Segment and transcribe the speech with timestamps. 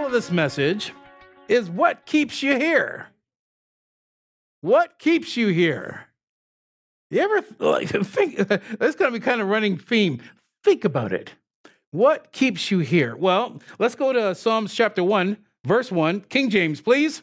[0.00, 0.94] title of this message
[1.46, 3.08] is What Keeps You Here?
[4.62, 6.06] What keeps you here?
[7.10, 10.22] You ever like, think that's going to be kind of running theme?
[10.64, 11.34] Think about it.
[11.90, 13.14] What keeps you here?
[13.14, 15.36] Well, let's go to Psalms chapter 1,
[15.66, 16.22] verse 1.
[16.22, 17.22] King James, please.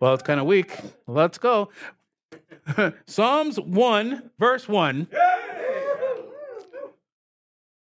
[0.00, 0.74] Well, it's kind of weak.
[1.06, 1.68] Let's go.
[3.06, 5.08] Psalms 1, verse 1.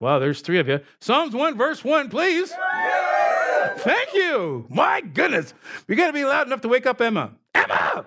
[0.01, 0.81] Wow, there's three of you.
[0.99, 2.53] Psalms 1, verse 1, please.
[3.77, 4.65] Thank you.
[4.69, 5.53] My goodness.
[5.87, 7.31] We got to be loud enough to wake up Emma.
[7.53, 8.05] Emma!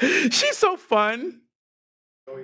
[0.00, 1.40] She's so fun.
[2.28, 2.38] Oh,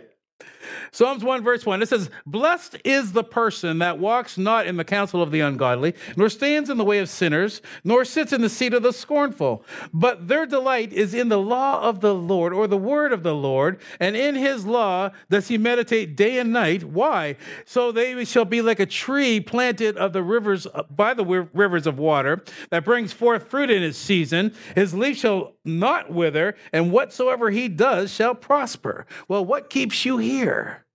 [0.92, 4.84] Psalms 1, verse 1, it says, Blessed is the person that walks not in the
[4.84, 8.48] counsel of the ungodly, nor stands in the way of sinners, nor sits in the
[8.48, 9.64] seat of the scornful.
[9.92, 13.34] But their delight is in the law of the Lord, or the word of the
[13.34, 16.84] Lord, and in his law does he meditate day and night.
[16.84, 17.36] Why?
[17.64, 21.98] So they shall be like a tree planted of the rivers by the rivers of
[21.98, 24.54] water, that brings forth fruit in its season.
[24.74, 29.06] His leaf shall not wither, and whatsoever he does shall prosper.
[29.28, 30.86] Well, what keeps you here?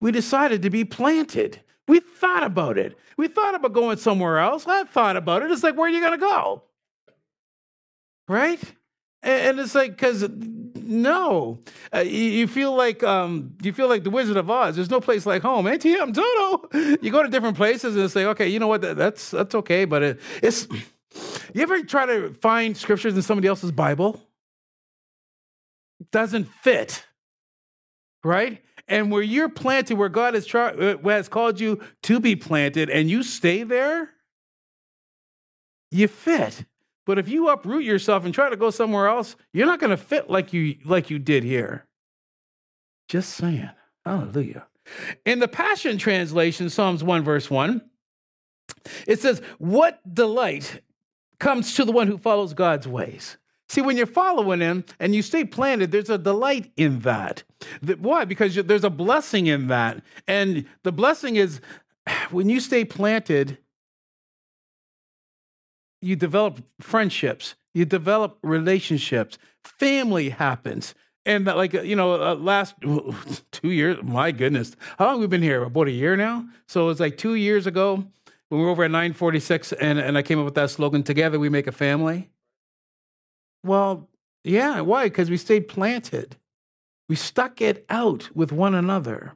[0.00, 1.60] we decided to be planted.
[1.88, 2.96] We thought about it.
[3.16, 4.66] We thought about going somewhere else.
[4.66, 5.50] I thought about it.
[5.50, 6.62] It's like, where are you going to go?
[8.28, 8.60] Right?
[9.22, 10.28] And it's like, because
[10.74, 11.60] no,
[11.94, 14.76] uh, you, feel like um, you feel like the Wizard of Oz.
[14.76, 15.66] There's no place like home.
[15.66, 16.68] Auntie Em, Toto.
[17.02, 18.82] You go to different places and say, okay, you know what?
[18.82, 20.68] That's that's okay, but it, it's.
[21.56, 24.20] You ever try to find scriptures in somebody else's Bible?
[25.98, 27.06] It doesn't fit,
[28.22, 28.62] right?
[28.86, 32.90] And where you're planted, where God has, tra- uh, has called you to be planted,
[32.90, 34.10] and you stay there,
[35.90, 36.66] you fit.
[37.06, 39.96] But if you uproot yourself and try to go somewhere else, you're not going to
[39.96, 41.86] fit like you like you did here.
[43.08, 43.70] Just saying.
[44.04, 44.66] Hallelujah.
[45.24, 47.80] In the Passion Translation, Psalms 1, verse 1,
[49.06, 50.82] it says, What delight
[51.38, 53.36] comes to the one who follows God's ways?
[53.68, 57.42] See, when you're following him and you stay planted, there's a delight in that.
[57.98, 58.24] Why?
[58.24, 60.02] Because there's a blessing in that.
[60.28, 61.60] And the blessing is
[62.30, 63.58] when you stay planted,
[66.00, 70.94] you develop friendships, you develop relationships, family happens.
[71.24, 72.76] And like, you know, uh, last
[73.50, 75.64] two years, my goodness, how long have we been here?
[75.64, 76.46] About a year now?
[76.68, 78.06] So it's like two years ago
[78.48, 81.38] when we were over at 946 and, and I came up with that slogan, Together
[81.38, 82.30] We Make a Family
[83.66, 84.08] well,
[84.44, 84.80] yeah.
[84.80, 85.04] Why?
[85.04, 86.36] Because we stayed planted.
[87.08, 89.34] We stuck it out with one another,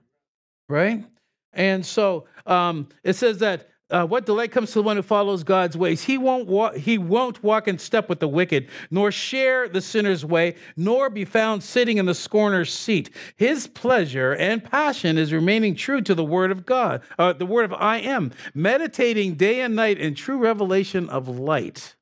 [0.69, 1.05] right?
[1.53, 5.45] And so um, it says that uh, what delight comes to the one who follows
[5.45, 6.05] God's ways.
[6.05, 10.25] He won't walk, he won't walk in step with the wicked, nor share the sinner's
[10.25, 13.11] way, nor be found sitting in the scorner's seat.
[13.37, 17.65] His pleasure and passion is remaining true to the word of God, uh, the word
[17.65, 21.95] of I am, meditating day and night in true revelation of light.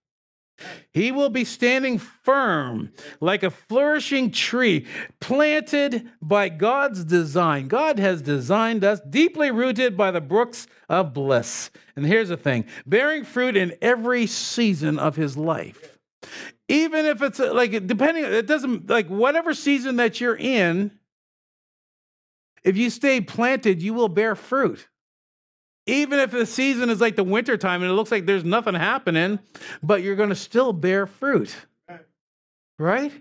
[0.93, 4.87] He will be standing firm like a flourishing tree
[5.21, 7.69] planted by God's design.
[7.69, 11.71] God has designed us deeply rooted by the brooks of bliss.
[11.97, 15.99] And here's the thing bearing fruit in every season of his life.
[16.69, 20.91] Even if it's uh, like, depending, it doesn't, like, whatever season that you're in,
[22.63, 24.87] if you stay planted, you will bear fruit
[25.89, 28.75] even if the season is like the winter time and it looks like there's nothing
[28.75, 29.39] happening,
[29.83, 31.55] but you're going to still bear fruit.
[32.79, 33.13] Right?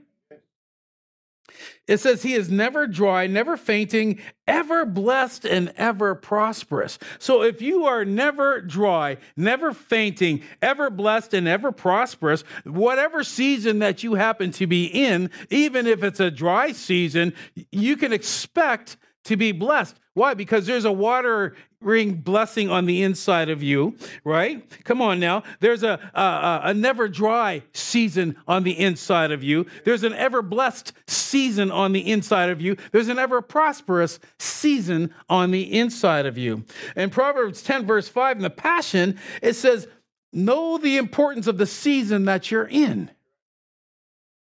[1.88, 7.00] It says he is never dry, never fainting, ever blessed, and ever prosperous.
[7.18, 13.80] So if you are never dry, never fainting, ever blessed, and ever prosperous, whatever season
[13.80, 17.34] that you happen to be in, even if it's a dry season,
[17.72, 20.00] you can expect to be blessed.
[20.14, 20.34] Why?
[20.34, 24.66] Because there's a watering blessing on the inside of you, right?
[24.84, 25.44] Come on now.
[25.60, 29.68] There's a, a, a never dry season on the inside of you.
[29.84, 32.78] There's an ever blessed season on the inside of you.
[32.92, 36.64] There's an ever prosperous season on the inside of you.
[36.96, 39.88] In Proverbs 10, verse 5, in the Passion, it says,
[40.34, 43.12] Know the importance of the season that you're in.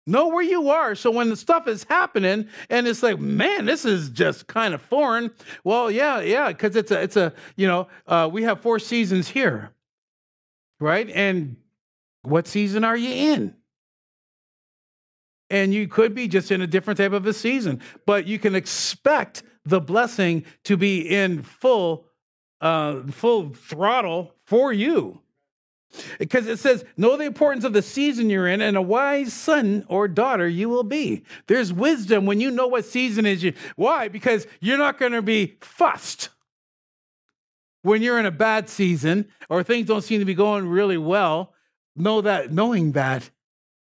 [0.09, 0.95] Know where you are.
[0.95, 4.81] So when the stuff is happening and it's like, man, this is just kind of
[4.81, 5.31] foreign.
[5.65, 9.27] Well, yeah, yeah, because it's a, it's a, you know, uh, we have four seasons
[9.27, 9.71] here,
[10.79, 11.09] right?
[11.09, 11.57] And
[12.23, 13.53] what season are you in?
[15.49, 18.55] And you could be just in a different type of a season, but you can
[18.55, 22.05] expect the blessing to be in full,
[22.61, 25.21] uh, full throttle for you.
[26.19, 29.85] Because it says, know the importance of the season you're in, and a wise son
[29.87, 31.23] or daughter you will be.
[31.47, 33.43] There's wisdom when you know what season is.
[33.43, 33.53] You.
[33.75, 34.07] Why?
[34.07, 36.29] Because you're not going to be fussed.
[37.87, 41.53] when you're in a bad season or things don't seem to be going really well,
[41.95, 43.29] know that knowing that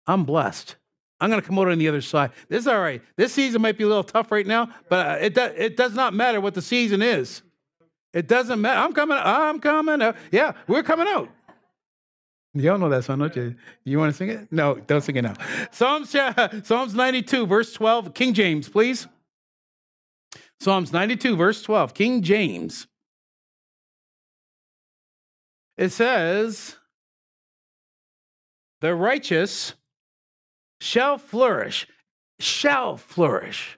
[0.06, 0.76] I'm blessed.
[1.20, 2.30] I'm going to come out on the other side.
[2.48, 3.02] This is all right.
[3.16, 6.14] This season might be a little tough right now, but it, do, it does not
[6.14, 7.42] matter what the season is.
[8.12, 8.78] It doesn't matter.
[8.78, 9.18] I'm coming.
[9.20, 10.16] I'm coming out.
[10.30, 11.28] Yeah, we're coming out.
[12.54, 13.54] Y'all know that song, don't you?
[13.84, 14.48] You want to sing it?
[14.50, 15.34] No, don't sing it now.
[15.70, 16.10] Psalms,
[16.64, 19.06] Psalms 92, verse 12, King James, please.
[20.60, 22.86] Psalms 92, verse 12, King James.
[25.76, 26.76] It says,
[28.80, 29.74] The righteous
[30.80, 31.86] shall flourish,
[32.40, 33.77] shall flourish.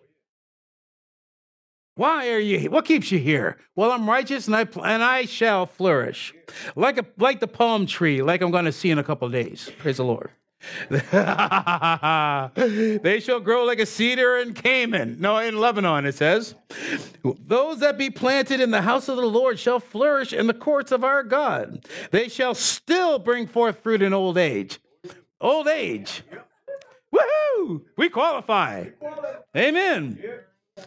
[2.00, 2.58] Why are you?
[2.58, 2.70] Here?
[2.70, 3.58] What keeps you here?
[3.76, 6.32] Well, I'm righteous and I and I shall flourish,
[6.74, 9.70] like a like the palm tree, like I'm going to see in a couple days.
[9.76, 10.30] Praise the Lord.
[13.02, 15.18] they shall grow like a cedar in Canaan.
[15.20, 16.54] No, in Lebanon, it says.
[17.22, 20.92] Those that be planted in the house of the Lord shall flourish in the courts
[20.92, 21.84] of our God.
[22.12, 24.80] They shall still bring forth fruit in old age.
[25.38, 26.22] Old age.
[27.14, 27.82] Woohoo!
[27.98, 28.86] We qualify.
[29.54, 30.18] Amen.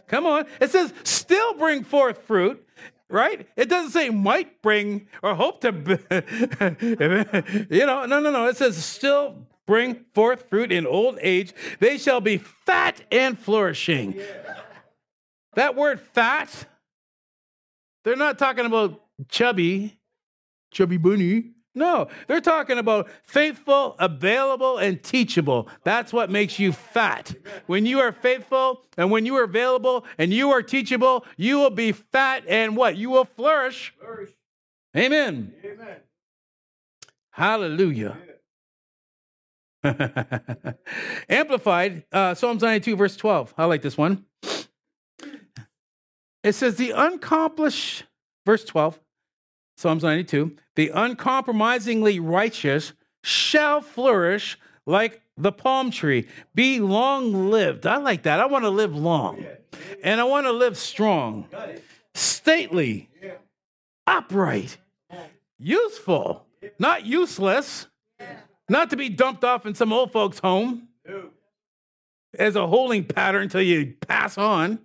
[0.06, 0.46] Come on.
[0.60, 2.66] It says still bring forth fruit,
[3.08, 3.48] right?
[3.56, 5.70] It doesn't say might bring or hope to,
[7.70, 8.46] you know, no, no, no.
[8.46, 11.52] It says still bring forth fruit in old age.
[11.80, 14.20] They shall be fat and flourishing.
[15.54, 16.66] That word fat,
[18.04, 19.98] they're not talking about chubby,
[20.72, 21.52] chubby bunny.
[21.74, 25.68] No, they're talking about faithful, available, and teachable.
[25.82, 27.34] That's what makes you fat.
[27.66, 31.70] When you are faithful and when you are available and you are teachable, you will
[31.70, 32.96] be fat and what?
[32.96, 33.92] You will flourish.
[33.98, 34.30] flourish.
[34.96, 35.52] Amen.
[35.64, 35.96] Amen.
[37.30, 38.16] Hallelujah.
[41.28, 43.54] Amplified, uh, Psalms 92, verse 12.
[43.58, 44.24] I like this one.
[46.44, 48.04] It says, The unaccomplished,
[48.46, 49.00] verse 12,
[49.76, 52.92] Psalms 92 the uncompromisingly righteous
[53.22, 56.26] shall flourish like the palm tree.
[56.54, 57.86] Be long lived.
[57.86, 58.40] I like that.
[58.40, 59.44] I want to live long
[60.02, 61.48] and I want to live strong,
[62.14, 63.08] stately,
[64.06, 64.78] upright,
[65.58, 66.46] useful,
[66.78, 67.86] not useless,
[68.68, 70.88] not to be dumped off in some old folks' home
[72.38, 74.78] as a holding pattern until you pass on.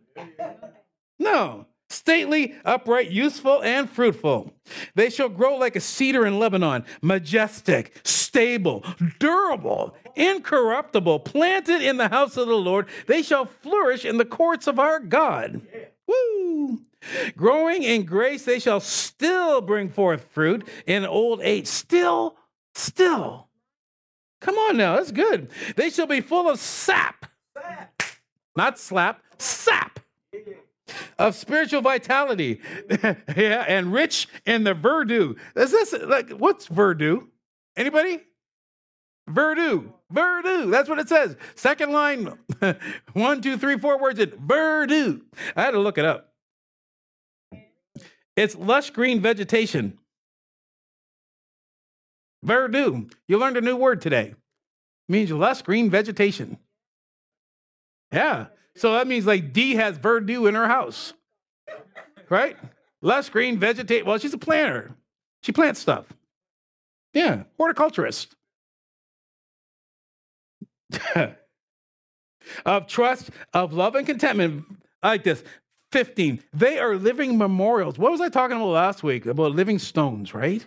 [1.17, 4.53] No, stately, upright, useful, and fruitful.
[4.95, 8.83] They shall grow like a cedar in Lebanon, majestic, stable,
[9.19, 12.87] durable, incorruptible, planted in the house of the Lord.
[13.07, 15.61] They shall flourish in the courts of our God.
[16.07, 16.81] Woo!
[17.35, 21.67] Growing in grace, they shall still bring forth fruit in old age.
[21.67, 22.35] Still,
[22.75, 23.47] still.
[24.41, 25.49] Come on now, that's good.
[25.75, 27.25] They shall be full of sap,
[28.55, 29.99] not slap, sap
[31.17, 32.61] of spiritual vitality.
[33.03, 35.37] yeah, and rich in the verdure.
[35.55, 37.27] Is this like what's verdure?
[37.75, 38.19] Anybody?
[39.29, 39.93] Verdure.
[40.13, 40.71] Verdure.
[40.71, 41.35] That's what it says.
[41.55, 42.37] Second line,
[43.13, 45.21] one, two, three, four words in verdure.
[45.55, 46.33] I had to look it up.
[48.35, 49.97] It's lush green vegetation.
[52.45, 53.11] Verdure.
[53.27, 54.27] You learned a new word today.
[54.29, 56.57] It means lush green vegetation.
[58.11, 58.47] Yeah.
[58.79, 61.11] So that means like D has verdure in her house,
[62.29, 62.55] right?
[63.01, 64.05] Lush green vegetate.
[64.05, 64.91] Well, she's a planter.
[65.43, 66.05] She plants stuff.
[67.13, 68.37] Yeah, horticulturist.
[72.65, 74.63] of trust, of love and contentment.
[75.03, 75.43] I like this.
[75.91, 76.41] 15.
[76.53, 77.97] They are living memorials.
[77.97, 79.25] What was I talking about last week?
[79.25, 80.65] About living stones, right?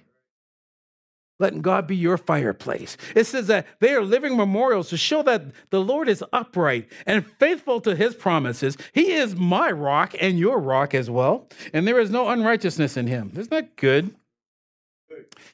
[1.43, 2.97] Letting God be your fireplace.
[3.15, 7.27] It says that they are living memorials to show that the Lord is upright and
[7.39, 8.79] faithful to his promises.
[8.93, 13.09] He is my rock and your rock as well, and there is no unrighteousness in
[13.09, 13.33] him.
[13.33, 14.15] Isn't that good?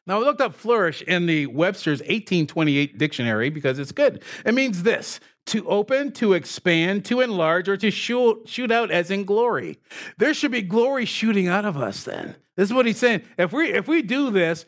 [0.07, 4.23] Now, I looked up flourish in the Webster's 1828 dictionary because it's good.
[4.45, 9.11] It means this to open, to expand, to enlarge, or to shoot, shoot out as
[9.11, 9.79] in glory.
[10.19, 12.37] There should be glory shooting out of us then.
[12.57, 13.23] This is what he's saying.
[13.39, 14.67] If we if we do this,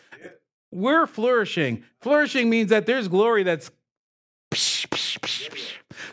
[0.70, 1.84] we're flourishing.
[2.00, 3.70] Flourishing means that there's glory that's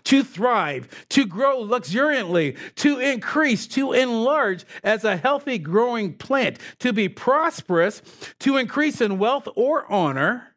[0.03, 6.93] to thrive, to grow luxuriantly, to increase, to enlarge as a healthy growing plant, to
[6.93, 8.01] be prosperous,
[8.39, 10.55] to increase in wealth or honor,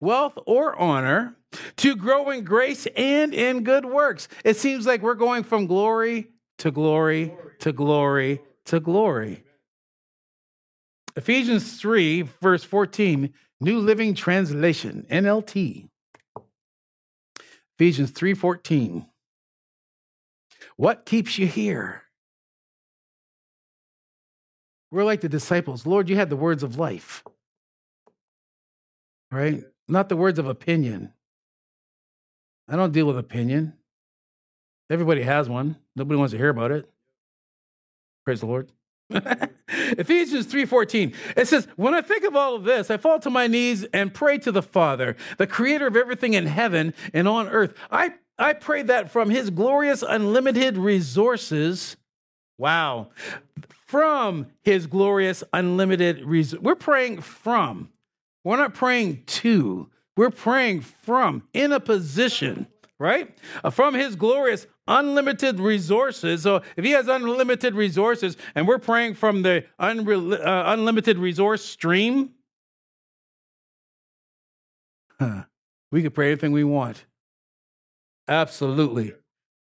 [0.00, 1.36] wealth or honor,
[1.76, 4.28] to grow in grace and in good works.
[4.44, 9.44] It seems like we're going from glory to glory to glory to glory.
[11.16, 15.88] Ephesians 3, verse 14, New Living Translation, NLT.
[17.78, 19.06] Ephesians 3:14.
[20.76, 22.02] What keeps you here?
[24.90, 25.86] We're like the disciples.
[25.86, 27.22] Lord, you had the words of life,
[29.30, 29.64] right?
[29.88, 31.12] Not the words of opinion.
[32.68, 33.74] I don't deal with opinion.
[34.90, 35.76] Everybody has one.
[35.94, 36.90] Nobody wants to hear about it.
[38.24, 38.72] Praise the Lord.
[39.68, 41.14] Ephesians 3:14.
[41.36, 44.12] It says, "When I think of all of this, I fall to my knees and
[44.12, 47.74] pray to the Father, the creator of everything in heaven and on earth.
[47.90, 51.96] I I pray that from his glorious unlimited resources,
[52.58, 53.08] wow.
[53.86, 56.64] From his glorious unlimited resources.
[56.64, 57.90] We're praying from.
[58.44, 59.88] We're not praying to.
[60.16, 62.66] We're praying from in a position
[62.98, 63.36] right?
[63.62, 66.42] Uh, from his glorious unlimited resources.
[66.42, 71.64] So if he has unlimited resources and we're praying from the unre- uh, unlimited resource
[71.64, 72.30] stream,
[75.20, 75.44] huh,
[75.90, 77.04] we can pray anything we want.
[78.28, 79.12] Absolutely.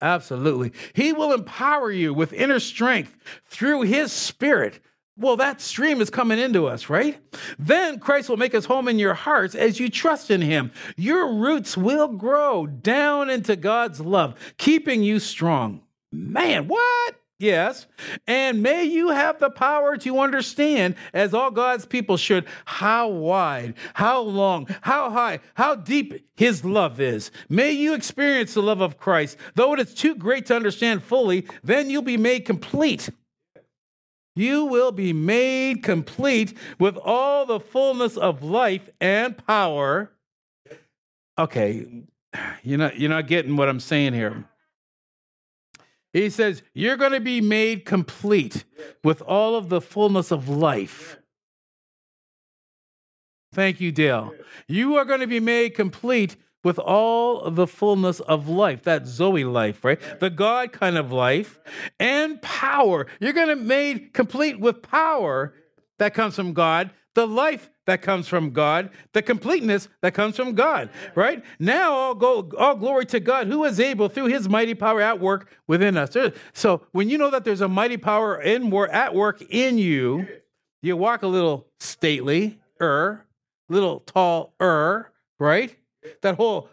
[0.02, 0.72] Absolutely.
[0.94, 4.80] He will empower you with inner strength through his spirit
[5.20, 7.18] well, that stream is coming into us, right?
[7.58, 10.72] Then Christ will make his home in your hearts as you trust in him.
[10.96, 15.82] Your roots will grow down into God's love, keeping you strong.
[16.10, 17.14] Man, what?
[17.38, 17.86] Yes.
[18.26, 23.74] And may you have the power to understand, as all God's people should, how wide,
[23.94, 27.30] how long, how high, how deep his love is.
[27.48, 29.38] May you experience the love of Christ.
[29.54, 33.08] Though it is too great to understand fully, then you'll be made complete
[34.36, 40.12] you will be made complete with all the fullness of life and power.
[41.38, 42.04] Okay,
[42.62, 44.44] you're not, you're not getting what I'm saying here.
[46.12, 48.64] He says, You're going to be made complete
[49.04, 51.18] with all of the fullness of life.
[53.52, 54.32] Thank you, Dale.
[54.68, 59.44] You are going to be made complete with all the fullness of life, that Zoe
[59.44, 60.00] life, right?
[60.20, 61.58] The God kind of life
[61.98, 63.06] and power.
[63.18, 65.54] You're going to made complete with power
[65.98, 70.54] that comes from God, the life that comes from God, the completeness that comes from
[70.54, 71.42] God, right?
[71.58, 75.18] Now all go all glory to God who is able through his mighty power at
[75.18, 76.16] work within us.
[76.52, 80.26] So when you know that there's a mighty power in at work in you,
[80.82, 83.26] you walk a little stately, er,
[83.68, 85.76] little tall, er, right?
[86.22, 86.68] That whole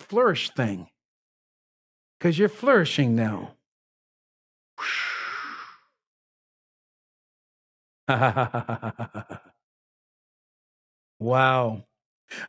[0.00, 0.88] flourish thing.
[2.18, 3.52] Because you're flourishing now.
[11.18, 11.82] wow.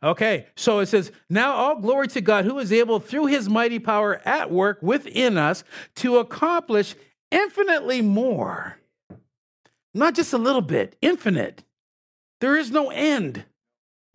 [0.01, 3.79] Okay, so it says, Now all glory to God who is able through his mighty
[3.79, 5.63] power at work within us
[5.95, 6.95] to accomplish
[7.31, 8.77] infinitely more.
[9.93, 11.63] Not just a little bit, infinite.
[12.39, 13.45] There is no end.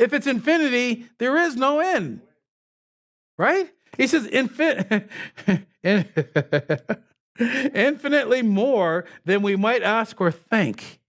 [0.03, 2.21] If it's infinity, there is no end.
[3.39, 3.71] Right?
[3.97, 5.09] He says infin-
[7.75, 11.01] infinitely more than we might ask or think.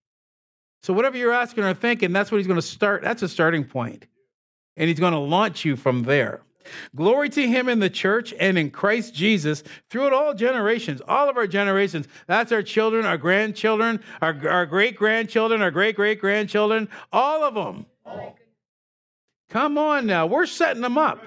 [0.83, 3.01] So, whatever you're asking or thinking, that's what he's going to start.
[3.01, 4.05] That's a starting point.
[4.75, 6.41] And he's going to launch you from there.
[6.95, 11.37] Glory to him in the church and in Christ Jesus throughout all generations, all of
[11.37, 12.07] our generations.
[12.27, 17.55] That's our children, our grandchildren, our, our great grandchildren, our great great grandchildren, all of
[17.55, 17.85] them.
[19.53, 20.25] Come on now.
[20.25, 21.23] We're setting them up.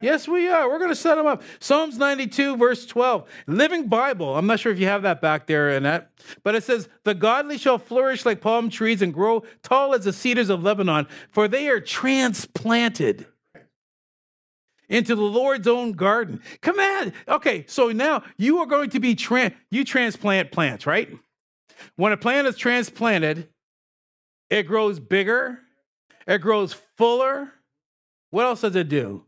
[0.00, 0.68] Yes, we are.
[0.68, 1.40] We're going to set them up.
[1.60, 4.36] Psalms 92, verse 12, Living Bible.
[4.36, 6.10] I'm not sure if you have that back there that,
[6.42, 10.12] but it says, The godly shall flourish like palm trees and grow tall as the
[10.12, 13.26] cedars of Lebanon, for they are transplanted
[14.88, 16.42] into the Lord's own garden.
[16.60, 17.12] Come on.
[17.28, 21.08] Okay, so now you are going to be, tra- you transplant plants, right?
[21.94, 23.48] When a plant is transplanted,
[24.50, 25.60] it grows bigger
[26.28, 27.52] it grows fuller.
[28.30, 29.24] What else does it do?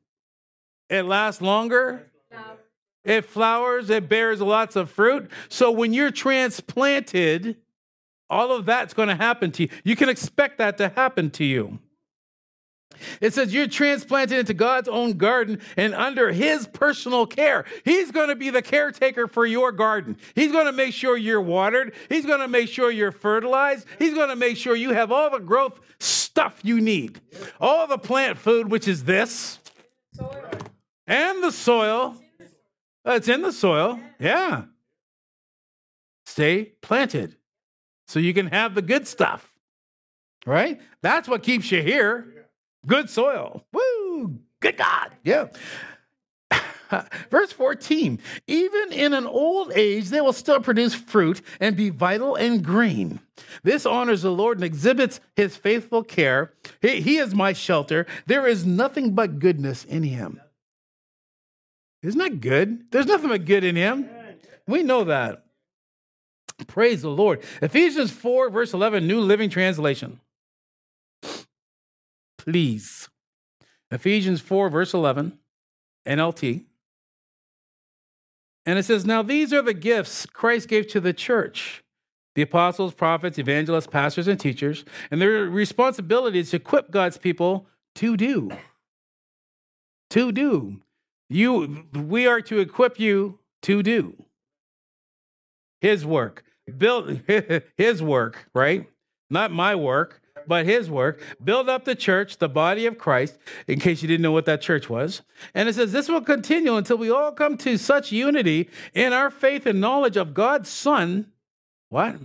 [0.88, 2.06] It lasts longer.
[3.02, 3.88] It flowers.
[3.88, 5.30] It bears lots of fruit.
[5.48, 7.56] So when you're transplanted,
[8.28, 9.68] all of that's going to happen to you.
[9.82, 11.78] You can expect that to happen to you.
[13.20, 17.64] It says you're transplanted into God's own garden and under his personal care.
[17.84, 20.16] He's going to be the caretaker for your garden.
[20.34, 21.94] He's going to make sure you're watered.
[22.08, 23.86] He's going to make sure you're fertilized.
[23.98, 27.20] He's going to make sure you have all the growth stuff you need.
[27.60, 29.58] All the plant food, which is this,
[31.06, 32.16] and the soil.
[33.06, 33.98] Uh, it's in the soil.
[34.18, 34.64] Yeah.
[36.26, 37.36] Stay planted
[38.06, 39.52] so you can have the good stuff.
[40.46, 40.80] Right?
[41.02, 42.39] That's what keeps you here.
[42.86, 43.64] Good soil.
[43.72, 44.38] Woo!
[44.60, 45.12] Good God.
[45.24, 45.48] Yeah.
[47.30, 52.36] Verse 14 Even in an old age, they will still produce fruit and be vital
[52.36, 53.20] and green.
[53.62, 56.52] This honors the Lord and exhibits his faithful care.
[56.80, 58.06] He, he is my shelter.
[58.26, 60.40] There is nothing but goodness in him.
[62.02, 62.90] Isn't that good?
[62.90, 64.08] There's nothing but good in him.
[64.66, 65.44] We know that.
[66.66, 67.42] Praise the Lord.
[67.62, 70.20] Ephesians 4, verse 11, New Living Translation.
[72.44, 73.10] Please.
[73.90, 75.38] Ephesians 4, verse 11,
[76.06, 76.64] NLT.
[78.64, 81.84] And it says, Now these are the gifts Christ gave to the church
[82.34, 84.86] the apostles, prophets, evangelists, pastors, and teachers.
[85.10, 87.66] And their responsibility is to equip God's people
[87.96, 88.50] to do.
[90.10, 90.80] To do.
[91.28, 94.24] You, we are to equip you to do
[95.82, 96.44] his work.
[96.78, 97.20] Build
[97.76, 98.88] his work, right?
[99.28, 103.80] Not my work but his work, build up the church, the body of Christ, in
[103.80, 105.22] case you didn't know what that church was.
[105.54, 109.30] And it says, This will continue until we all come to such unity in our
[109.30, 111.32] faith and knowledge of God's Son.
[111.88, 112.16] What?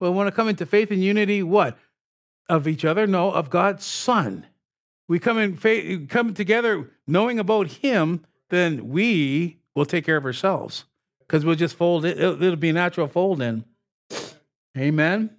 [0.00, 1.78] We want to come into faith and unity, what?
[2.48, 3.06] Of each other?
[3.06, 4.46] No, of God's Son.
[5.08, 10.24] We come in faith, come together knowing about Him, then we will take care of
[10.24, 10.84] ourselves
[11.20, 12.18] because we'll just fold it.
[12.18, 13.64] It'll, it'll be natural fold in.
[14.76, 15.36] Amen.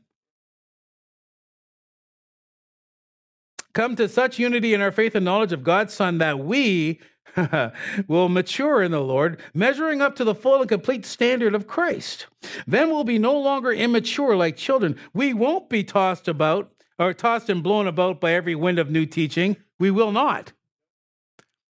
[3.73, 6.99] Come to such unity in our faith and knowledge of God's Son that we
[8.07, 12.27] will mature in the Lord, measuring up to the full and complete standard of Christ.
[12.67, 14.97] Then we'll be no longer immature like children.
[15.13, 19.05] We won't be tossed about or tossed and blown about by every wind of new
[19.05, 19.57] teaching.
[19.79, 20.53] We will not.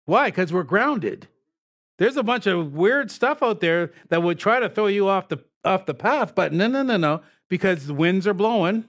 [0.05, 0.29] Why?
[0.29, 1.29] Because we're grounded.
[1.99, 5.29] There's a bunch of weird stuff out there that would try to throw you off
[5.29, 8.85] the off the path, but no, no, no, no, because the winds are blowing,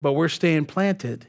[0.00, 1.28] but we're staying planted.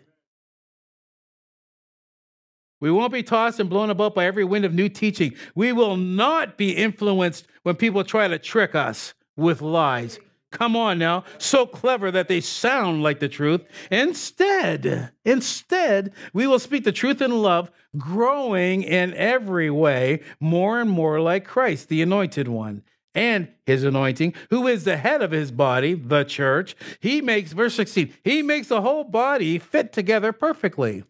[2.79, 5.33] We won't be tossed and blown about by every wind of new teaching.
[5.55, 10.19] We will not be influenced when people try to trick us with lies.
[10.51, 13.61] Come on now, so clever that they sound like the truth.
[13.91, 20.89] Instead, instead, we will speak the truth in love, growing in every way more and
[20.89, 22.83] more like Christ, the anointed one
[23.15, 26.75] and his anointing, who is the head of his body, the church.
[26.99, 31.03] He makes, verse 16, he makes the whole body fit together perfectly.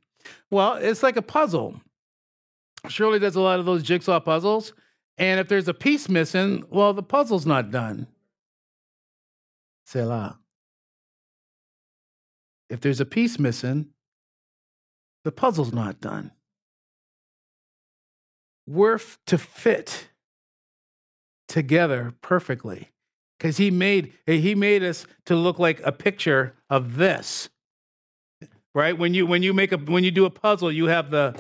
[0.50, 1.82] Well, it's like a puzzle.
[2.88, 4.74] Shirley does a lot of those jigsaw puzzles.
[5.18, 8.08] And if there's a piece missing, well, the puzzle's not done.
[9.86, 10.40] Selah.
[12.70, 13.88] If there's a piece missing,
[15.24, 16.32] the puzzle's not done.
[18.68, 20.10] We're to fit
[21.48, 22.92] together perfectly
[23.38, 27.50] because he made he made us to look like a picture of this
[28.80, 28.98] right?
[28.98, 31.38] When you when you make a when you do a puzzle, you have the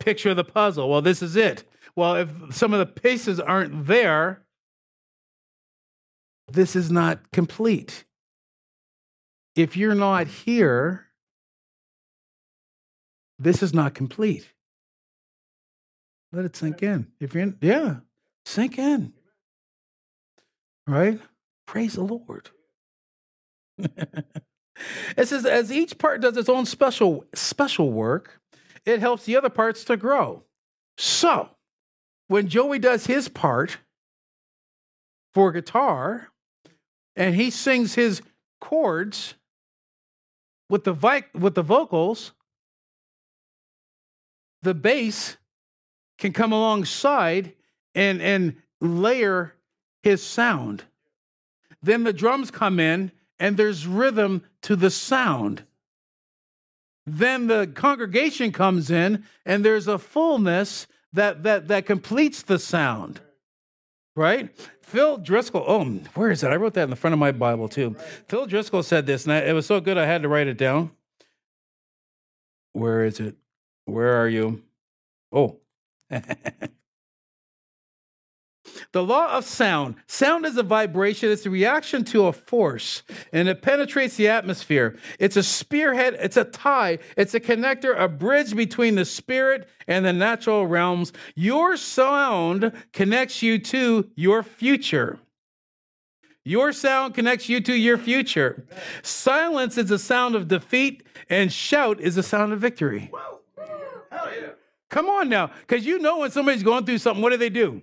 [0.00, 0.88] picture of the puzzle.
[0.88, 1.64] Well, this is it.
[1.94, 4.42] Well, if some of the pieces aren't there,
[6.50, 8.04] this is not complete.
[9.54, 11.08] If you're not here,
[13.38, 14.48] this is not complete.
[16.32, 17.08] Let it sink in.
[17.20, 17.96] If you're in, yeah,
[18.46, 19.12] sink in.
[20.86, 21.20] Right?
[21.66, 22.48] Praise the Lord.
[25.16, 28.40] It says, as each part does its own special, special work,
[28.84, 30.42] it helps the other parts to grow.
[30.96, 31.50] So,
[32.28, 33.78] when Joey does his part
[35.34, 36.28] for guitar
[37.16, 38.22] and he sings his
[38.60, 39.34] chords
[40.68, 42.32] with the, vi- with the vocals,
[44.62, 45.36] the bass
[46.18, 47.52] can come alongside
[47.94, 49.54] and, and layer
[50.02, 50.84] his sound.
[51.82, 53.12] Then the drums come in
[53.42, 55.64] and there's rhythm to the sound.
[57.04, 63.20] Then the congregation comes in and there's a fullness that, that, that completes the sound.
[64.14, 64.56] Right?
[64.82, 66.52] Phil Driscoll, oh, where is it?
[66.52, 67.96] I wrote that in the front of my Bible too.
[68.28, 70.92] Phil Driscoll said this, and it was so good I had to write it down.
[72.74, 73.34] Where is it?
[73.86, 74.62] Where are you?
[75.32, 75.56] Oh.
[78.92, 79.96] The law of sound.
[80.06, 84.96] Sound is a vibration, it's a reaction to a force, and it penetrates the atmosphere.
[85.18, 90.04] It's a spearhead, it's a tie, it's a connector, a bridge between the spirit and
[90.04, 91.12] the natural realms.
[91.34, 95.18] Your sound connects you to your future.
[96.44, 98.66] Your sound connects you to your future.
[99.02, 103.12] Silence is a sound of defeat, and shout is a sound of victory.
[104.90, 107.82] Come on now, because you know when somebody's going through something, what do they do?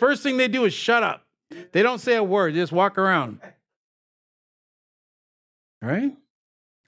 [0.00, 1.26] First thing they do is shut up.
[1.72, 3.38] They don't say a word, they just walk around.
[5.82, 6.16] Right?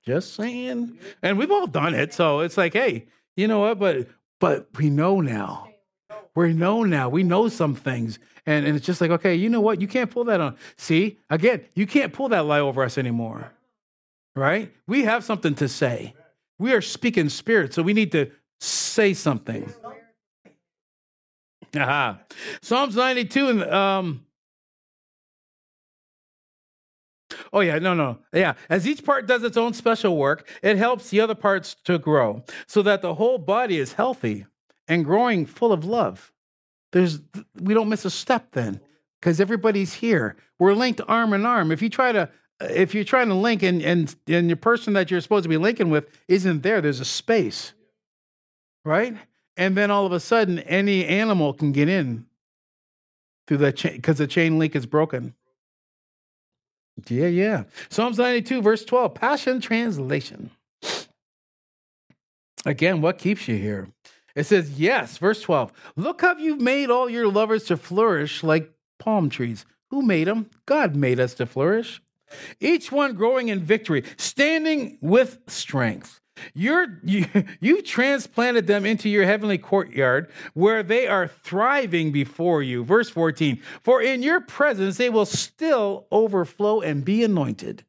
[0.07, 0.99] Just saying.
[1.23, 2.15] And we've all done it.
[2.15, 3.79] So it's like, hey, you know what?
[3.79, 4.09] But
[4.41, 5.69] but we know now.
[6.35, 7.11] We know now.
[7.11, 8.19] We know some things.
[8.47, 9.81] And, and it's just like, okay, you know what?
[9.83, 10.57] You can't pull that on.
[10.77, 13.53] See, again, you can't pull that lie over us anymore.
[14.35, 14.73] Right?
[14.87, 16.15] We have something to say.
[16.59, 19.71] We are speaking spirit, so we need to say something.
[21.77, 22.21] Aha.
[22.61, 24.27] Psalms 92 and um
[27.53, 28.19] Oh, yeah, no, no.
[28.33, 28.55] Yeah.
[28.69, 32.45] As each part does its own special work, it helps the other parts to grow
[32.67, 34.47] so that the whole body is healthy
[34.89, 36.33] and growing full of love.
[36.93, 37.21] There's,
[37.61, 38.81] we don't miss a step then
[39.21, 40.37] because everybody's here.
[40.59, 41.73] We're linked arm in arm.
[41.73, 42.29] If you try to,
[42.61, 45.57] if you're trying to link and, and, and the person that you're supposed to be
[45.57, 47.73] linking with isn't there, there's a space,
[48.85, 49.17] right?
[49.57, 52.27] And then all of a sudden, any animal can get in
[53.47, 55.35] through that chain because the chain link is broken.
[57.09, 57.65] Yeah, yeah.
[57.89, 60.51] Psalms 92, verse 12, Passion Translation.
[62.65, 63.89] Again, what keeps you here?
[64.35, 65.73] It says, Yes, verse 12.
[65.97, 69.67] Look how you've made all your lovers to flourish like palm trees.
[69.91, 70.49] Who made them?
[70.65, 72.01] God made us to flourish.
[72.61, 76.22] Each one growing in victory, standing with strength.
[76.55, 77.27] You're, you,
[77.61, 82.85] you transplanted them into your heavenly courtyard where they are thriving before you.
[82.85, 87.85] Verse 14 For in your presence they will still overflow and be anointed.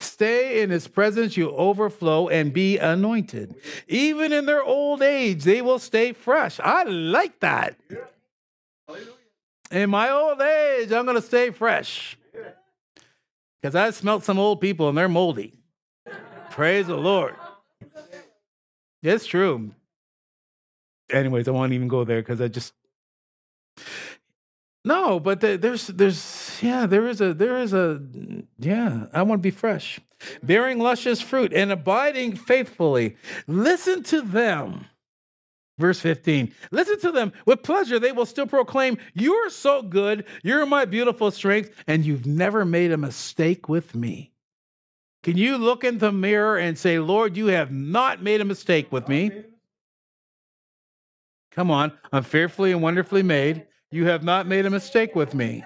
[0.00, 3.56] Stay in his presence, you overflow and be anointed.
[3.88, 6.60] Even in their old age, they will stay fresh.
[6.60, 7.76] I like that.
[9.70, 12.16] In my old age, I'm going to stay fresh.
[13.60, 15.57] Because I smelt some old people and they're moldy.
[16.58, 17.36] Praise the Lord.
[19.00, 19.70] It's true.
[21.08, 22.74] Anyways, I won't even go there because I just
[24.84, 28.02] no, but there's there's yeah there is a there is a
[28.58, 30.00] yeah I want to be fresh,
[30.42, 33.16] bearing luscious fruit and abiding faithfully.
[33.46, 34.86] Listen to them.
[35.78, 36.52] Verse 15.
[36.72, 38.00] Listen to them with pleasure.
[38.00, 40.24] They will still proclaim, You're so good.
[40.42, 44.32] You're my beautiful strength, and you've never made a mistake with me.
[45.22, 48.92] Can you look in the mirror and say, Lord, you have not made a mistake
[48.92, 49.30] with me?
[51.50, 53.66] Come on, I'm fearfully and wonderfully made.
[53.90, 55.64] You have not made a mistake with me.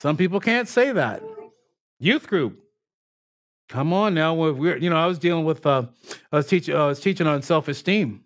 [0.00, 1.22] Some people can't say that.
[1.98, 2.62] Youth group.
[3.68, 4.34] Come on now.
[4.34, 5.86] We're, you know, I was dealing with, uh,
[6.30, 8.24] I, was teach, I was teaching on self esteem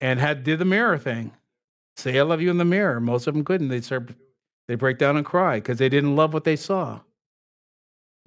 [0.00, 1.32] and had did the mirror thing.
[1.96, 3.00] Say, I love you in the mirror.
[3.00, 3.68] Most of them couldn't.
[3.68, 4.10] They start,
[4.68, 7.00] they break down and cry because they didn't love what they saw.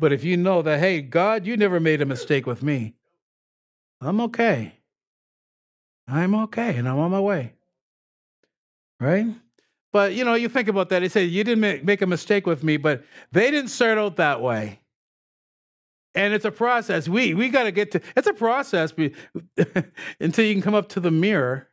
[0.01, 2.95] But if you know that, hey, God, you never made a mistake with me,
[4.01, 4.73] I'm okay.
[6.07, 7.53] I'm okay and I'm on my way.
[8.99, 9.27] Right?
[9.93, 10.99] But you know, you think about that.
[10.99, 14.41] They say you didn't make a mistake with me, but they didn't start out that
[14.41, 14.79] way.
[16.15, 17.07] And it's a process.
[17.07, 18.01] We we got to get to.
[18.15, 18.93] It's a process
[20.19, 21.67] until you can come up to the mirror.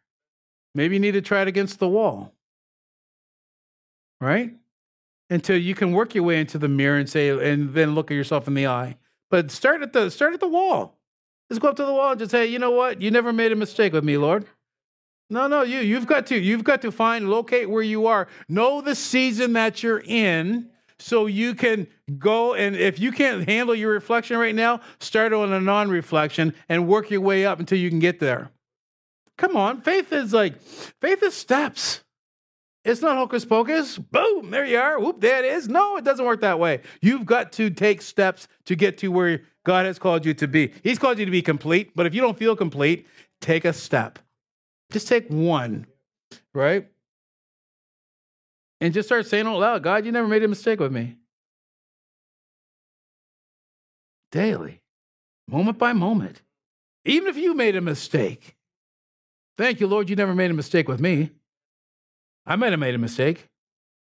[0.75, 2.35] Maybe you need to try it against the wall.
[4.21, 4.55] Right?
[5.31, 8.15] Until you can work your way into the mirror and say, and then look at
[8.15, 8.97] yourself in the eye.
[9.31, 10.99] But start at the start at the wall.
[11.51, 13.01] Just go up to the wall and just say, you know what?
[13.01, 14.47] You never made a mistake with me, Lord.
[15.31, 18.29] No, no, you you've got to you've got to find locate where you are.
[18.49, 21.87] Know the season that you're in so you can
[22.19, 26.89] go and if you can't handle your reflection right now, start on a non-reflection and
[26.89, 28.51] work your way up until you can get there.
[29.37, 32.03] Come on, faith is like faith is steps.
[32.89, 33.99] It's not hocus pocus.
[33.99, 34.99] Boom, there you are.
[34.99, 35.69] Whoop, there it is.
[35.69, 36.81] No, it doesn't work that way.
[37.03, 40.73] You've got to take steps to get to where God has called you to be.
[40.83, 43.07] He's called you to be complete, but if you don't feel complete,
[43.43, 44.19] take a step.
[44.91, 45.87] Just take one,
[46.55, 46.89] right?
[48.81, 51.17] And just start saying out loud, God, you never made a mistake with me.
[54.33, 54.81] Daily,
[55.47, 56.41] moment by moment.
[57.05, 58.57] Even if you made a mistake,
[59.59, 61.33] thank you, Lord, you never made a mistake with me.
[62.49, 63.47] I might have made a mistake,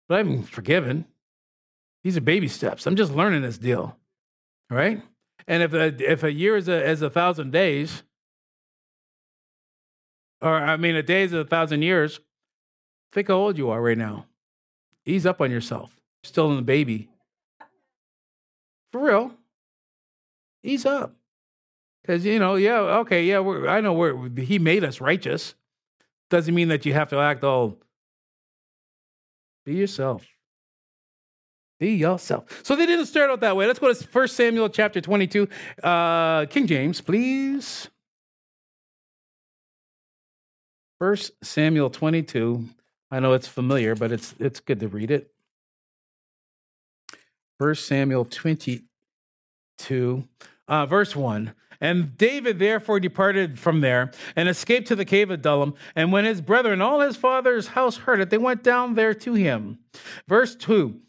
[0.08, 1.06] but I'm forgiven.
[2.04, 2.88] These are baby steps.
[2.88, 3.98] I'm just learning this deal,
[4.70, 5.02] right?
[5.48, 8.04] And if a, if a year is a, is a thousand days,
[10.42, 12.22] or I mean, a day is a thousand years,
[13.12, 14.28] think how old you are right now.
[15.06, 15.92] Ease up on yourself.
[16.24, 17.10] You're still in the baby.
[18.94, 19.32] For real.
[20.64, 21.16] Ease up.
[22.02, 25.54] Because, you know, yeah, okay, yeah, I know we're, he made us righteous.
[26.30, 27.78] Doesn't mean that you have to act all
[29.66, 30.26] be yourself.
[31.80, 32.62] Be yourself.
[32.64, 33.66] So they didn't start out that way.
[33.66, 35.48] Let's go to 1 Samuel chapter 22.
[35.82, 37.90] Uh, King James, please.
[41.00, 42.66] 1 Samuel 22.
[43.10, 45.34] I know it's familiar, but it's it's good to read it.
[47.58, 50.28] 1 Samuel 22,
[50.68, 51.54] uh, verse 1.
[51.82, 55.74] And David therefore departed from there and escaped to the cave of Adullam.
[55.96, 59.34] And when his brethren, all his father's house heard it, they went down there to
[59.34, 59.80] him.
[60.28, 61.00] Verse 2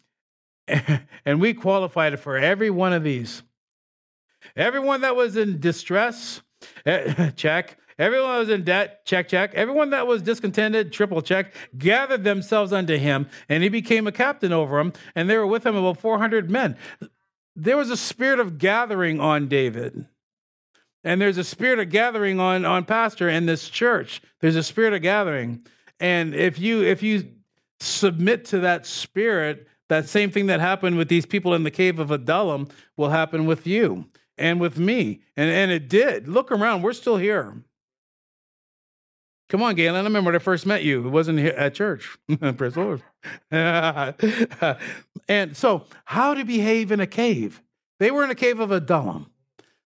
[1.27, 3.43] And we qualified it for every one of these.
[4.57, 6.41] Everyone that was in distress,
[6.87, 7.79] eh, check.
[7.99, 9.55] Everyone that was in debt, check, check.
[9.55, 14.53] Everyone that was discontented, triple check, gathered themselves unto him, and he became a captain
[14.53, 16.77] over them, and there were with him about 400 men.
[17.55, 20.07] There was a spirit of gathering on David.
[21.05, 24.23] And there's a spirit of gathering on, on pastor in this church.
[24.41, 25.65] There's a spirit of gathering.
[25.99, 27.29] And if you if you
[27.81, 31.99] submit to that spirit, that same thing that happened with these people in the cave
[31.99, 34.07] of Adullam will happen with you
[34.39, 35.21] and with me.
[35.37, 36.29] And, and it did.
[36.29, 37.63] Look around, we're still here.
[39.49, 40.01] Come on, Galen.
[40.01, 41.07] I remember when I first met you.
[41.07, 42.17] It wasn't here at church.
[42.57, 43.03] Praise Lord.
[43.51, 47.61] and so, how to behave in a cave?
[47.99, 49.27] They were in a cave of Adullam.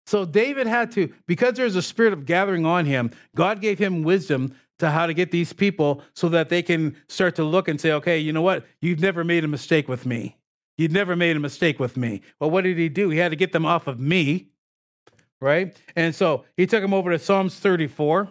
[0.06, 4.02] So David had to, because there's a spirit of gathering on him, God gave him
[4.02, 7.80] wisdom to how to get these people so that they can start to look and
[7.80, 8.64] say, okay, you know what?
[8.80, 10.36] You've never made a mistake with me.
[10.78, 12.20] You've never made a mistake with me.
[12.38, 13.08] Well, what did he do?
[13.08, 14.48] He had to get them off of me,
[15.40, 15.74] right?
[15.96, 18.28] And so he took them over to Psalms 34.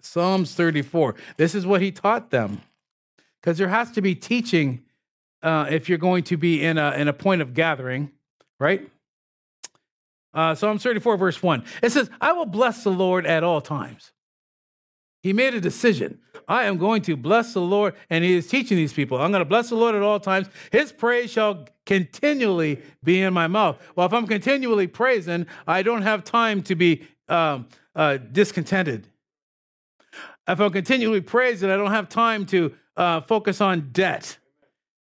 [0.00, 1.16] Psalms 34.
[1.36, 2.62] This is what he taught them.
[3.40, 4.84] Because there has to be teaching
[5.42, 8.12] uh, if you're going to be in a, in a point of gathering,
[8.60, 8.88] right?
[10.34, 11.64] Uh, Psalm 34, verse 1.
[11.82, 14.12] It says, I will bless the Lord at all times.
[15.22, 16.18] He made a decision.
[16.48, 19.18] I am going to bless the Lord, and he is teaching these people.
[19.18, 20.48] I'm going to bless the Lord at all times.
[20.72, 23.80] His praise shall continually be in my mouth.
[23.94, 29.06] Well, if I'm continually praising, I don't have time to be um, uh, discontented.
[30.48, 34.38] If I'm continually praising, I don't have time to uh, focus on debt.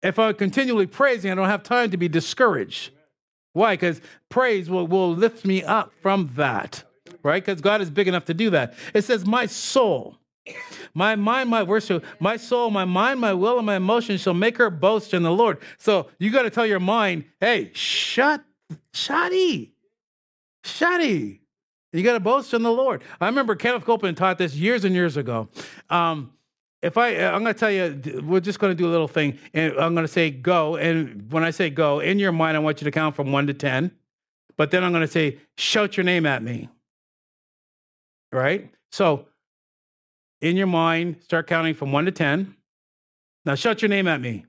[0.03, 2.91] If I'm continually praising, I don't have time to be discouraged.
[3.55, 3.75] Why?
[3.75, 6.83] Because praise will, will lift me up from that,
[7.23, 7.43] right?
[7.43, 8.73] Because God is big enough to do that.
[8.93, 10.17] It says, My soul,
[10.93, 14.57] my mind, my worship, my soul, my mind, my will, and my emotions shall make
[14.57, 15.59] her boast in the Lord.
[15.77, 18.43] So you got to tell your mind, hey, shut,
[18.93, 19.71] shutty,
[20.65, 21.39] shutty.
[21.93, 23.03] You got to boast in the Lord.
[23.21, 25.47] I remember Kenneth Copeland taught this years and years ago.
[25.89, 26.33] Um,
[26.85, 29.39] if I, I'm going to tell you, we're just going to do a little thing,
[29.55, 30.75] and I'm going to say go.
[30.75, 33.47] And when I say go, in your mind, I want you to count from one
[33.47, 33.89] to 10.
[34.55, 36.69] But then I'm going to say, shout your name at me.
[38.31, 38.69] Right?
[38.91, 39.25] So,
[40.41, 42.55] in your mind, start counting from one to 10.
[43.45, 44.45] Now, shout your name at me.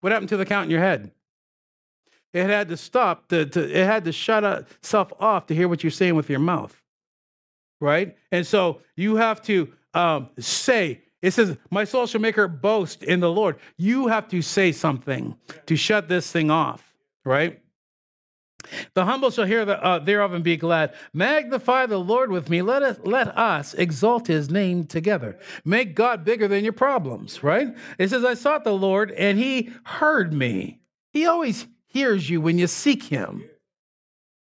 [0.00, 1.10] What happened to the count in your head?
[2.32, 5.84] It had to stop, to, to, it had to shut itself off to hear what
[5.84, 6.80] you're saying with your mouth.
[7.78, 8.16] Right?
[8.32, 13.02] And so you have to um, say, it says, My soul shall make her boast
[13.02, 13.58] in the Lord.
[13.76, 17.60] You have to say something to shut this thing off, right?
[18.94, 20.94] The humble shall hear the, uh, thereof and be glad.
[21.12, 22.60] Magnify the Lord with me.
[22.60, 25.38] Let us, let us exalt his name together.
[25.64, 27.68] Make God bigger than your problems, right?
[27.98, 30.80] It says, I sought the Lord and he heard me.
[31.12, 33.48] He always hears you when you seek him.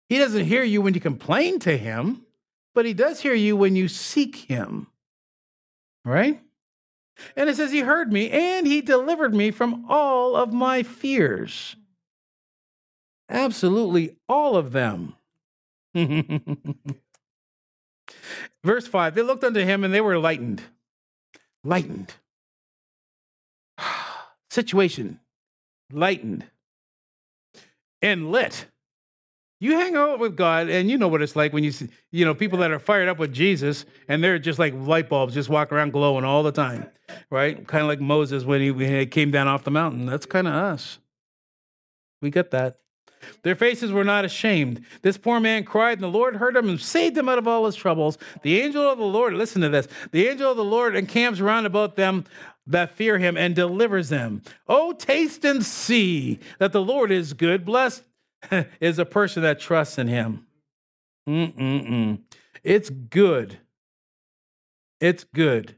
[0.09, 2.25] He doesn't hear you when you complain to him,
[2.73, 4.87] but he does hear you when you seek him
[6.05, 6.41] right?
[7.35, 11.75] And it says, He heard me and He delivered me from all of my fears.
[13.29, 15.15] Absolutely all of them.
[18.63, 20.61] Verse 5 They looked unto Him and they were lightened.
[21.63, 22.13] Lightened.
[24.49, 25.19] Situation.
[25.91, 26.45] Lightened.
[28.01, 28.65] And lit.
[29.63, 32.25] You hang out with God, and you know what it's like when you see, you
[32.25, 35.47] know, people that are fired up with Jesus, and they're just like light bulbs, just
[35.47, 36.89] walk around glowing all the time,
[37.29, 37.65] right?
[37.65, 40.05] Kind of like Moses when he, when he came down off the mountain.
[40.05, 40.99] That's kind of us.
[42.21, 42.79] We get that.
[43.43, 44.83] Their faces were not ashamed.
[45.01, 47.65] This poor man cried, and the Lord heard him and saved him out of all
[47.65, 48.17] his troubles.
[48.41, 51.65] The angel of the Lord, listen to this the angel of the Lord encamps round
[51.65, 52.25] about them
[52.67, 54.41] that fear him and delivers them.
[54.67, 57.63] Oh, taste and see that the Lord is good.
[57.63, 58.03] Blessed
[58.79, 60.45] is a person that trusts in him.
[61.27, 62.19] Mm-mm-mm.
[62.63, 63.59] It's good.
[64.99, 65.75] It's good.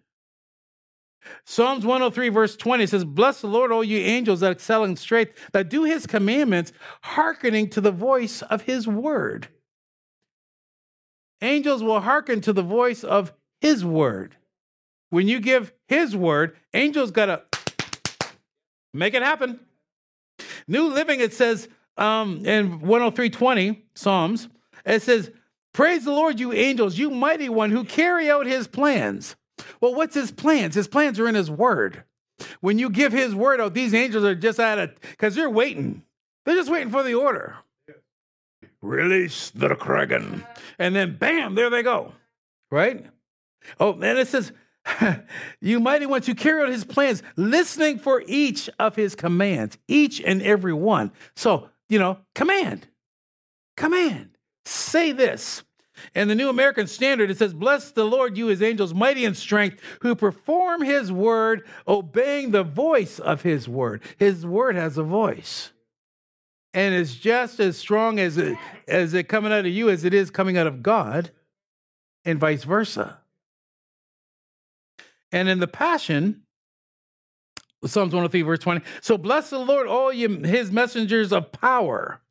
[1.43, 5.34] Psalms 103, verse 20 says, Bless the Lord, all you angels that excel in strength,
[5.54, 9.47] that do his commandments, hearkening to the voice of his word.
[11.41, 14.38] Angels will hearken to the voice of his word.
[15.10, 17.41] When you give his word, angels got to
[18.93, 19.60] make it happen.
[20.67, 24.49] New Living, it says, um, in 103.20, Psalms,
[24.86, 25.31] it says,
[25.73, 29.36] Praise the Lord, you angels, you mighty one who carry out his plans.
[29.81, 30.75] Well, what's his plans?
[30.75, 32.03] His plans are in his word.
[32.62, 36.03] When you give his word out, these angels are just at it because they're waiting.
[36.45, 37.55] They're just waiting for the order.
[38.81, 40.45] Release the Kraken.
[40.77, 42.13] And then bam, there they go.
[42.71, 43.05] Right?
[43.79, 44.51] Oh, and it says,
[45.62, 50.21] you mighty ones who carry out his plans, listening for each of his commands, each
[50.21, 51.12] and every one.
[51.36, 52.88] So you know, command,
[53.78, 55.63] command, say this.
[56.13, 59.34] And the New American Standard, it says, Bless the Lord, you his angels, mighty in
[59.34, 64.02] strength, who perform his word, obeying the voice of his word.
[64.17, 65.71] His word has a voice.
[66.74, 70.13] And it's just as strong as it, as it coming out of you as it
[70.13, 71.32] is coming out of God,
[72.26, 73.19] and vice versa.
[75.32, 76.43] And in the Passion,
[77.86, 78.82] Psalms 103, verse 20.
[79.02, 82.21] So bless the Lord, all you his messengers of power.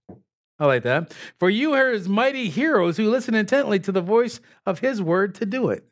[0.59, 1.13] I like that.
[1.39, 5.35] For you are his mighty heroes who listen intently to the voice of his word
[5.37, 5.85] to do it.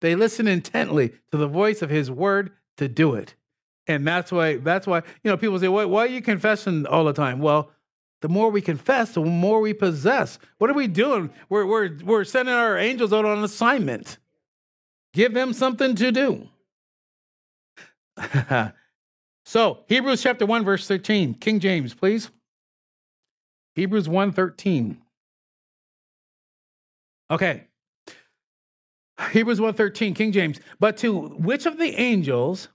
[0.00, 3.34] They listen intently to the voice of his word to do it.
[3.88, 7.04] And that's why that's why, you know, people say, why, why are you confessing all
[7.04, 7.40] the time?
[7.40, 7.70] Well,
[8.22, 10.38] the more we confess, the more we possess.
[10.58, 11.30] What are we doing?
[11.48, 14.18] We're, we're, we're sending our angels out on assignment.
[15.12, 16.48] Give them something to do.
[19.44, 21.34] so, Hebrews chapter 1, verse 13.
[21.34, 22.30] King James, please.
[23.74, 24.98] Hebrews 1 13.
[27.30, 27.64] Okay.
[29.32, 30.60] Hebrews 13, King James.
[30.78, 32.68] But to which of the angels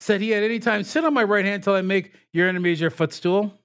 [0.00, 2.80] said he at any time, Sit on my right hand till I make your enemies
[2.80, 3.58] your footstool?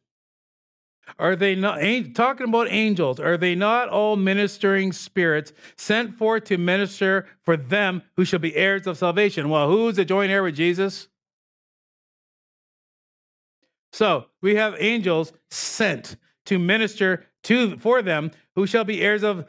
[1.19, 1.79] Are they not
[2.13, 3.19] talking about angels?
[3.19, 8.55] Are they not all ministering spirits sent forth to minister for them who shall be
[8.55, 9.49] heirs of salvation?
[9.49, 11.07] Well, who's a joint heir with Jesus?
[13.91, 19.45] So we have angels sent to minister to for them who shall be heirs of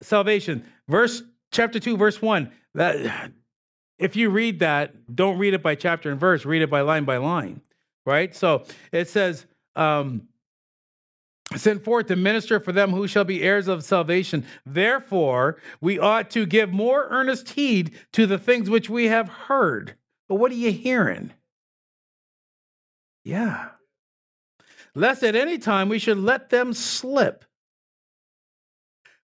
[0.00, 0.64] salvation.
[0.88, 2.50] Verse chapter 2, verse 1.
[2.74, 3.32] That
[3.98, 7.04] if you read that, don't read it by chapter and verse, read it by line
[7.04, 7.60] by line.
[8.06, 8.34] Right?
[8.34, 9.44] So it says,
[9.76, 10.28] um,
[11.56, 14.44] sent forth to minister for them who shall be heirs of salvation.
[14.64, 19.94] Therefore, we ought to give more earnest heed to the things which we have heard.
[20.28, 21.32] But what are you hearing?
[23.24, 23.70] Yeah.
[24.94, 27.44] Lest at any time we should let them slip.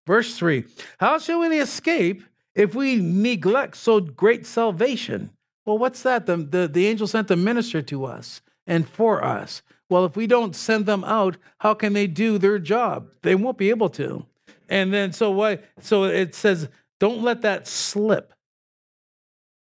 [0.05, 0.65] Verse 3
[0.99, 2.23] How shall we escape
[2.55, 5.31] if we neglect so great salvation?
[5.65, 6.25] Well, what's that?
[6.25, 9.61] The, the, the angel sent to minister to us and for us.
[9.89, 13.09] Well, if we don't send them out, how can they do their job?
[13.21, 14.25] They won't be able to.
[14.69, 16.67] And then so what so it says
[16.99, 18.33] don't let that slip.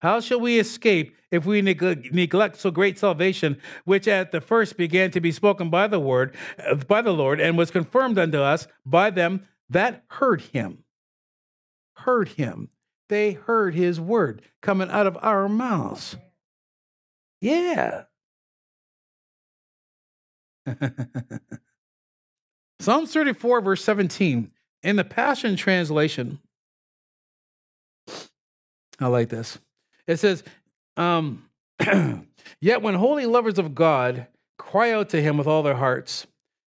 [0.01, 5.11] How shall we escape if we neglect so great salvation, which at the first began
[5.13, 8.69] to be spoken by the word, uh, by the Lord, and was confirmed unto us
[8.85, 10.85] by them that heard him?
[11.95, 12.69] Heard him.
[13.09, 16.17] They heard his word coming out of our mouths.
[17.41, 18.05] Yeah.
[22.81, 24.51] Psalms 34, verse 17,
[24.83, 26.41] in the Passion Translation,
[29.01, 29.59] I like this.
[30.07, 30.45] It says,
[30.97, 31.49] um,
[32.61, 34.27] Yet when holy lovers of God
[34.59, 36.27] cry out to him with all their hearts,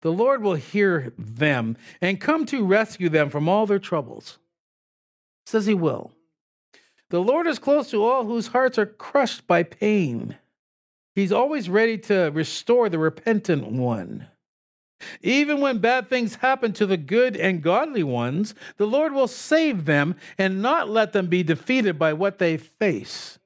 [0.03, 4.39] the Lord will hear them and come to rescue them from all their troubles.
[5.47, 6.13] Says he will.
[7.11, 10.37] The Lord is close to all whose hearts are crushed by pain.
[11.19, 14.29] He's always ready to restore the repentant one.
[15.21, 19.85] Even when bad things happen to the good and godly ones, the Lord will save
[19.85, 23.41] them and not let them be defeated by what they face.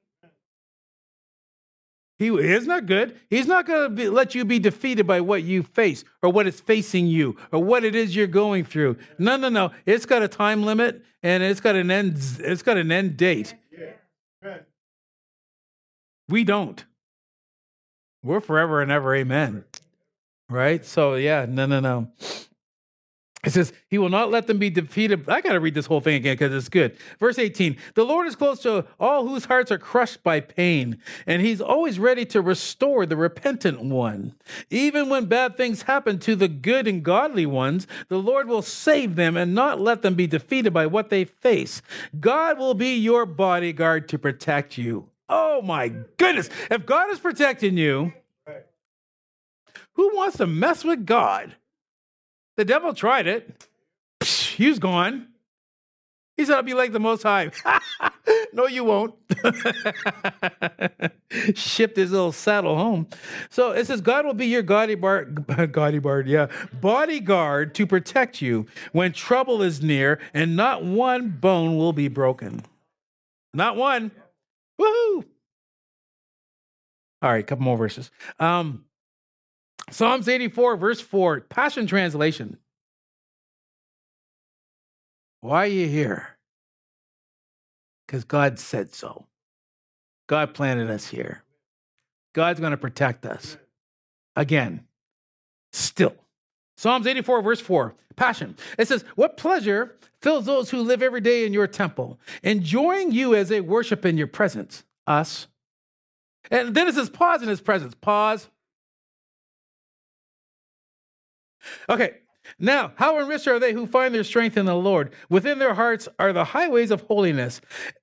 [2.19, 3.19] He is not good.
[3.31, 6.61] He's not going to let you be defeated by what you face or what is
[6.61, 8.97] facing you or what it is you're going through.
[9.17, 9.71] No, no, no.
[9.87, 12.21] It's got a time limit and it's got an end.
[12.37, 13.55] It's got an end date.
[16.29, 16.85] We don't.
[18.23, 19.65] We're forever and ever, amen.
[20.49, 20.85] Right?
[20.85, 22.11] So, yeah, no, no, no.
[23.43, 25.27] It says, He will not let them be defeated.
[25.29, 26.97] I got to read this whole thing again because it's good.
[27.19, 31.41] Verse 18 The Lord is close to all whose hearts are crushed by pain, and
[31.41, 34.33] He's always ready to restore the repentant one.
[34.69, 39.15] Even when bad things happen to the good and godly ones, the Lord will save
[39.15, 41.81] them and not let them be defeated by what they face.
[42.21, 45.09] God will be your bodyguard to protect you.
[45.29, 46.49] Oh my goodness.
[46.69, 48.13] If God is protecting you,
[49.93, 51.55] who wants to mess with God?
[52.57, 53.67] The devil tried it.
[54.21, 55.27] he was gone.
[56.37, 57.51] He said, I'll be like the Most High.
[58.53, 59.13] no, you won't.
[61.55, 63.07] Shipped his little saddle home.
[63.51, 66.47] So it says, God will be your bodyguard, bodyguard, yeah,
[66.81, 72.63] bodyguard to protect you when trouble is near, and not one bone will be broken.
[73.53, 74.11] Not one.
[74.79, 75.23] Woohoo!
[77.21, 78.11] All right, a couple more verses.
[78.39, 78.85] Um,
[79.89, 82.57] Psalms 84, verse 4, Passion Translation.
[85.41, 86.37] Why are you here?
[88.05, 89.25] Because God said so.
[90.27, 91.43] God planted us here.
[92.33, 93.57] God's going to protect us.
[94.35, 94.85] Again,
[95.71, 96.15] still.
[96.83, 98.57] Psalms 84, verse 4, Passion.
[98.77, 103.33] It says, What pleasure fills those who live every day in your temple, enjoying you
[103.33, 105.47] as they worship in your presence, us.
[106.51, 107.95] And then it says, Pause in his presence.
[108.01, 108.49] Pause.
[111.87, 112.15] Okay,
[112.59, 115.13] now, how enriched are they who find their strength in the Lord?
[115.29, 117.61] Within their hearts are the highways of holiness.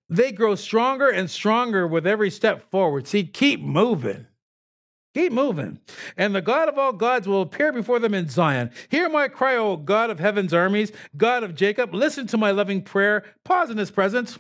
[0.09, 3.07] They grow stronger and stronger with every step forward.
[3.07, 4.27] See, keep moving.
[5.15, 5.81] Keep moving.
[6.17, 8.71] And the God of all gods will appear before them in Zion.
[8.89, 11.93] Hear my cry, O God of heaven's armies, God of Jacob.
[11.93, 13.25] Listen to my loving prayer.
[13.45, 14.39] Pause in his presence.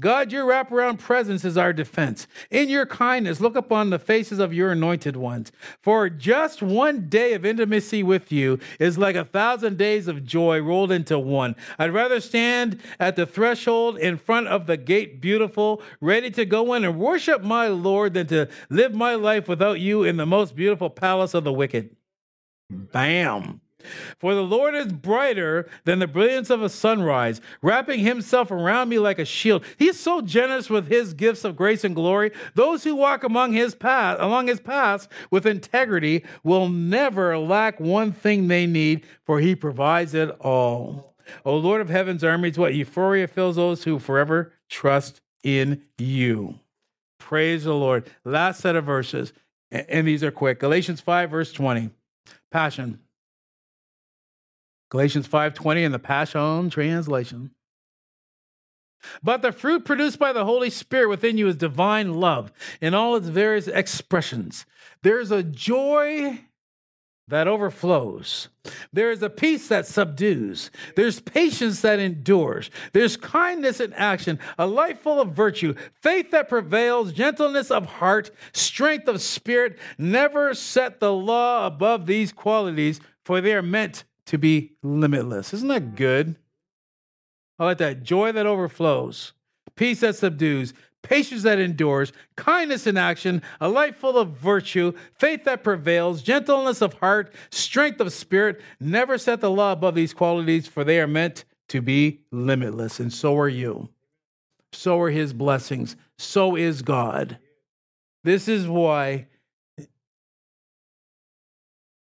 [0.00, 2.26] God, your wraparound presence is our defense.
[2.50, 5.50] In your kindness, look upon the faces of your anointed ones.
[5.82, 10.60] For just one day of intimacy with you is like a thousand days of joy
[10.60, 11.56] rolled into one.
[11.78, 16.74] I'd rather stand at the threshold in front of the gate beautiful, ready to go
[16.74, 20.54] in and worship my Lord than to live my life without you in the most
[20.54, 21.96] beautiful palace of the wicked.
[22.70, 23.60] Bam.
[24.18, 28.98] For the Lord is brighter than the brilliance of a sunrise, wrapping himself around me
[28.98, 29.64] like a shield.
[29.78, 32.32] He's so generous with his gifts of grace and glory.
[32.54, 38.12] Those who walk among his path, along his paths with integrity will never lack one
[38.12, 41.14] thing they need, for he provides it all.
[41.44, 46.58] O Lord of heaven's armies, what euphoria fills those who forever trust in you.
[47.18, 48.10] Praise the Lord.
[48.24, 49.32] Last set of verses,
[49.70, 50.58] and these are quick.
[50.58, 51.90] Galatians 5, verse 20.
[52.50, 53.00] Passion.
[54.90, 57.50] Galatians 5:20 in the Passion translation.
[59.22, 63.16] But the fruit produced by the Holy Spirit within you is divine love in all
[63.16, 64.66] its various expressions.
[65.02, 66.40] There's a joy
[67.28, 68.48] that overflows.
[68.92, 70.70] There is a peace that subdues.
[70.96, 72.70] There's patience that endures.
[72.92, 78.30] There's kindness in action, a life full of virtue, faith that prevails, gentleness of heart,
[78.52, 79.78] strength of spirit.
[79.98, 85.52] Never set the law above these qualities, for they are meant to be limitless.
[85.52, 86.36] Isn't that good?
[87.58, 88.02] I like that.
[88.02, 89.32] Joy that overflows,
[89.74, 90.72] peace that subdues,
[91.02, 96.82] patience that endures, kindness in action, a life full of virtue, faith that prevails, gentleness
[96.82, 98.60] of heart, strength of spirit.
[98.80, 103.12] Never set the law above these qualities, for they are meant to be limitless, and
[103.12, 103.88] so are you.
[104.72, 105.96] So are his blessings.
[106.18, 107.38] So is God.
[108.24, 109.26] This is why,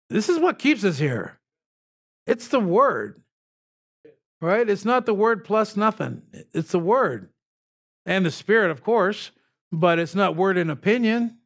[0.10, 1.38] this is what keeps us here.
[2.30, 3.21] It's the word,
[4.39, 4.69] right?
[4.69, 6.21] It's not the word plus nothing.
[6.53, 7.30] It's the word
[8.05, 9.32] and the spirit, of course,
[9.71, 11.38] but it's not word and opinion.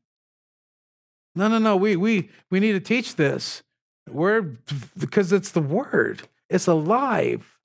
[1.35, 1.75] No, no, no.
[1.75, 3.63] We we we need to teach this
[4.09, 4.57] word
[4.97, 6.27] because it's the word.
[6.49, 7.57] It's alive,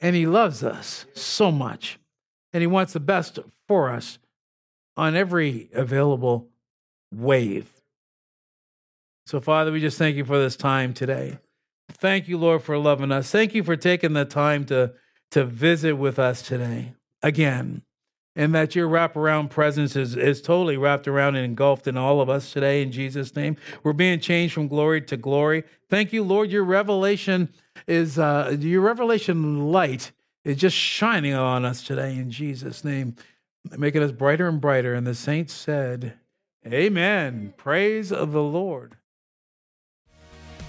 [0.00, 1.98] and He loves us so much,
[2.52, 3.38] and He wants the best
[3.68, 4.18] for us
[4.96, 6.48] on every available
[7.14, 7.70] wave.
[9.26, 11.38] So, Father, we just thank you for this time today.
[11.98, 13.30] Thank you, Lord, for loving us.
[13.30, 14.92] Thank you for taking the time to,
[15.30, 17.82] to visit with us today again.
[18.34, 22.30] And that your wraparound presence is, is totally wrapped around and engulfed in all of
[22.30, 23.56] us today in Jesus' name.
[23.82, 25.64] We're being changed from glory to glory.
[25.90, 26.50] Thank you, Lord.
[26.50, 27.50] Your revelation
[27.86, 30.12] is uh, your revelation light
[30.44, 33.16] is just shining on us today in Jesus' name,
[33.76, 34.94] making us brighter and brighter.
[34.94, 36.14] And the saints said,
[36.66, 37.52] Amen.
[37.58, 38.96] Praise of the Lord.